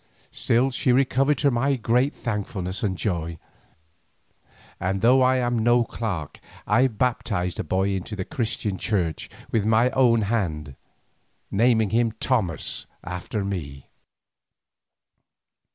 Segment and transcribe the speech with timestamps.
[0.31, 3.37] Still she recovered to my great thankfulness and joy,
[4.79, 9.63] and though I am no clerk I baptized the boy into the Christian Church with
[9.63, 10.75] my own hand,
[11.51, 13.91] naming him Thomas after me.